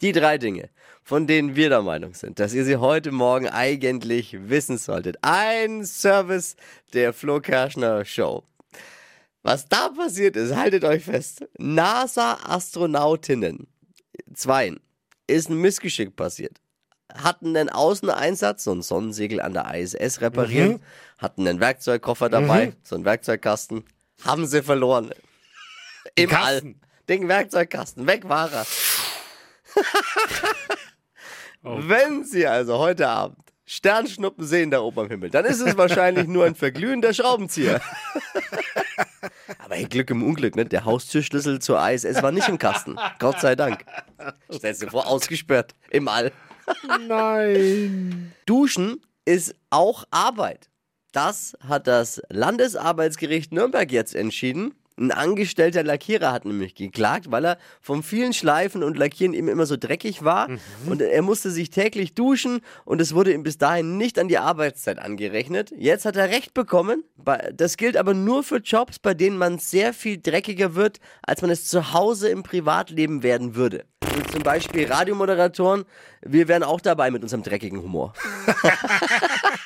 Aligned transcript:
Die 0.00 0.12
drei 0.12 0.38
Dinge, 0.38 0.70
von 1.02 1.26
denen 1.26 1.56
wir 1.56 1.68
der 1.68 1.82
Meinung 1.82 2.14
sind, 2.14 2.38
dass 2.40 2.54
ihr 2.54 2.64
sie 2.64 2.76
heute 2.76 3.12
Morgen 3.12 3.48
eigentlich 3.48 4.36
wissen 4.48 4.78
solltet. 4.78 5.18
Ein 5.22 5.84
Service 5.84 6.56
der 6.94 7.12
Flo 7.12 7.40
Kerschner 7.40 8.04
Show. 8.04 8.44
Was 9.42 9.68
da 9.68 9.88
passiert 9.90 10.36
ist, 10.36 10.54
haltet 10.54 10.84
euch 10.84 11.04
fest. 11.04 11.46
NASA-Astronautinnen, 11.58 13.66
zwei, 14.34 14.74
ist 15.26 15.48
ein 15.50 15.56
Missgeschick 15.60 16.16
passiert. 16.16 16.58
Hatten 17.14 17.56
einen 17.56 17.70
Außeneinsatz, 17.70 18.64
so 18.64 18.72
ein 18.72 18.82
Sonnensegel 18.82 19.40
an 19.40 19.54
der 19.54 19.74
ISS 19.74 20.20
reparieren, 20.20 20.72
Mhm. 20.72 20.80
hatten 21.18 21.48
einen 21.48 21.60
Werkzeugkoffer 21.60 22.28
dabei, 22.28 22.74
so 22.82 22.94
einen 22.94 23.04
Werkzeugkasten, 23.04 23.84
haben 24.24 24.46
sie 24.46 24.62
verloren. 24.62 25.10
Im 26.14 26.30
All. 26.30 26.36
Kasten. 26.36 26.80
Den 27.08 27.26
Werkzeugkasten, 27.28 28.06
weg 28.06 28.28
war 28.28 28.52
er. 28.52 28.66
Oh. 31.62 31.76
Wenn 31.82 32.24
Sie 32.24 32.46
also 32.46 32.78
heute 32.78 33.06
Abend 33.08 33.36
Sternschnuppen 33.66 34.46
sehen 34.46 34.70
da 34.70 34.80
oben 34.80 35.00
am 35.00 35.08
Himmel, 35.08 35.30
dann 35.30 35.44
ist 35.44 35.60
es 35.60 35.76
wahrscheinlich 35.76 36.26
nur 36.26 36.46
ein 36.46 36.54
verglühender 36.54 37.12
Schraubenzieher. 37.12 37.80
Aber 39.58 39.74
hey, 39.74 39.84
Glück 39.84 40.10
im 40.10 40.22
Unglück, 40.22 40.56
ne? 40.56 40.64
Der 40.64 40.84
Haustürschlüssel 40.86 41.60
zur 41.60 41.86
ISS 41.86 42.22
war 42.22 42.32
nicht 42.32 42.48
im 42.48 42.58
Kasten. 42.58 42.96
Gott 43.18 43.40
sei 43.40 43.56
Dank. 43.56 43.84
Stellst 44.52 44.82
dir 44.82 44.90
vor, 44.90 45.06
ausgesperrt 45.06 45.74
im 45.90 46.08
All. 46.08 46.32
Nein. 47.06 48.32
Duschen 48.46 49.00
ist 49.24 49.54
auch 49.68 50.04
Arbeit. 50.10 50.70
Das 51.12 51.56
hat 51.60 51.86
das 51.86 52.22
Landesarbeitsgericht 52.30 53.52
Nürnberg 53.52 53.92
jetzt 53.92 54.14
entschieden. 54.14 54.74
Ein 55.00 55.12
angestellter 55.12 55.82
Lackierer 55.82 56.30
hat 56.30 56.44
nämlich 56.44 56.74
geklagt, 56.74 57.30
weil 57.30 57.46
er 57.46 57.58
vom 57.80 58.02
vielen 58.02 58.34
Schleifen 58.34 58.82
und 58.82 58.98
Lackieren 58.98 59.32
ihm 59.32 59.48
immer 59.48 59.64
so 59.64 59.78
dreckig 59.78 60.24
war 60.24 60.48
und 60.86 61.00
er 61.00 61.22
musste 61.22 61.50
sich 61.50 61.70
täglich 61.70 62.14
duschen 62.14 62.60
und 62.84 63.00
es 63.00 63.14
wurde 63.14 63.32
ihm 63.32 63.42
bis 63.42 63.56
dahin 63.56 63.96
nicht 63.96 64.18
an 64.18 64.28
die 64.28 64.36
Arbeitszeit 64.36 64.98
angerechnet. 64.98 65.72
Jetzt 65.74 66.04
hat 66.04 66.16
er 66.16 66.28
Recht 66.28 66.52
bekommen. 66.52 67.02
Das 67.54 67.78
gilt 67.78 67.96
aber 67.96 68.12
nur 68.12 68.42
für 68.42 68.58
Jobs, 68.58 68.98
bei 68.98 69.14
denen 69.14 69.38
man 69.38 69.58
sehr 69.58 69.94
viel 69.94 70.20
dreckiger 70.20 70.74
wird, 70.74 70.98
als 71.22 71.40
man 71.40 71.50
es 71.50 71.64
zu 71.64 71.94
Hause 71.94 72.28
im 72.28 72.42
Privatleben 72.42 73.22
werden 73.22 73.54
würde. 73.54 73.86
Wie 74.14 74.30
zum 74.30 74.42
Beispiel 74.42 74.86
Radiomoderatoren, 74.92 75.84
wir 76.20 76.46
wären 76.46 76.62
auch 76.62 76.80
dabei 76.82 77.10
mit 77.10 77.22
unserem 77.22 77.42
dreckigen 77.42 77.80
Humor. 77.80 78.12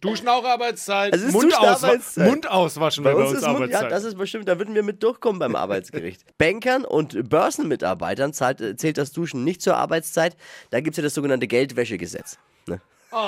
Duschen 0.00 0.28
auch 0.28 0.44
Arbeitszeit. 0.44 1.14
Ist 1.14 1.32
Mund, 1.32 1.54
Arbeitszeit. 1.54 2.26
Mund 2.26 2.50
auswaschen 2.50 3.04
Bei 3.04 3.14
bei, 3.14 3.20
uns 3.20 3.32
ist 3.32 3.42
Mund, 3.42 3.48
ja, 3.48 3.54
Arbeitszeit. 3.54 3.90
das 3.90 4.04
ist 4.04 4.16
bestimmt, 4.16 4.48
da 4.48 4.58
würden 4.58 4.74
wir 4.74 4.82
mit 4.82 5.02
durchkommen 5.02 5.38
beim 5.38 5.56
Arbeitsgericht. 5.56 6.24
Bankern 6.38 6.84
und 6.84 7.28
Börsenmitarbeitern 7.28 8.32
zahlt, 8.32 8.60
äh, 8.60 8.76
zählt 8.76 8.98
das 8.98 9.12
Duschen 9.12 9.44
nicht 9.44 9.62
zur 9.62 9.76
Arbeitszeit. 9.76 10.36
Da 10.70 10.80
gibt 10.80 10.94
es 10.94 10.96
ja 10.98 11.02
das 11.02 11.14
sogenannte 11.14 11.46
Geldwäschegesetz. 11.46 12.38
Ne? 12.66 12.80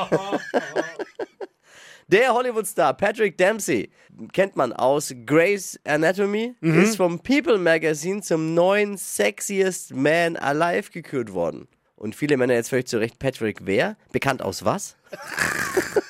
Der 2.09 2.35
Hollywood-Star 2.35 2.95
Patrick 2.95 3.39
Dempsey, 3.39 3.91
kennt 4.33 4.57
man 4.57 4.73
aus 4.73 5.15
Grey's 5.25 5.81
Anatomy, 5.85 6.55
ist 6.61 6.97
vom 6.97 7.21
People 7.21 7.57
Magazine 7.59 8.21
zum 8.21 8.53
neuen 8.53 8.99
Sexiest 8.99 9.95
Man 9.95 10.37
Alive 10.37 10.91
gekürt 10.91 11.33
worden. 11.33 11.69
Und 12.03 12.17
viele 12.17 12.37
Männer 12.37 12.55
jetzt 12.55 12.71
völlig 12.71 12.89
zu 12.89 12.99
Recht, 12.99 13.21
Patrick 13.21 13.61
wer? 13.63 13.97
Bekannt 14.11 14.43
aus 14.43 14.65
was? 14.65 14.97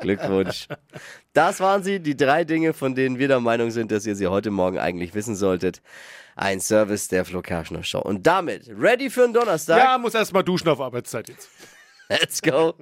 Glückwunsch. 0.00 0.66
Das 1.32 1.60
waren 1.60 1.82
sie, 1.84 2.00
die 2.00 2.16
drei 2.16 2.44
Dinge, 2.44 2.72
von 2.72 2.94
denen 2.94 3.18
wir 3.18 3.28
der 3.28 3.40
Meinung 3.40 3.70
sind, 3.70 3.92
dass 3.92 4.04
ihr 4.04 4.16
sie 4.16 4.26
heute 4.26 4.50
Morgen 4.50 4.78
eigentlich 4.78 5.14
wissen 5.14 5.36
solltet. 5.36 5.80
Ein 6.34 6.60
Service 6.60 7.08
der 7.08 7.24
Flo 7.24 7.42
Kerschner 7.42 7.84
Show. 7.84 8.00
Und 8.00 8.26
damit, 8.26 8.68
ready 8.68 9.10
für 9.10 9.24
einen 9.24 9.32
Donnerstag? 9.32 9.78
ja, 9.78 9.98
muss 9.98 10.14
erst 10.14 10.32
mal 10.32 10.42
duschen 10.42 10.68
auf 10.68 10.80
Arbeitszeit 10.80 11.28
jetzt. 11.28 11.48
Let's 12.08 12.42
go. 12.42 12.74